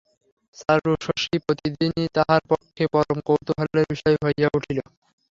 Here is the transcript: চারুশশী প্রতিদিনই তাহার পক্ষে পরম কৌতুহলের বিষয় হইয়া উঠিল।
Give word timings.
চারুশশী 0.57 1.35
প্রতিদিনই 1.45 2.07
তাহার 2.15 2.41
পক্ষে 2.51 2.83
পরম 2.93 3.17
কৌতুহলের 3.27 3.85
বিষয় 3.91 4.15
হইয়া 4.23 4.47
উঠিল। 4.57 4.79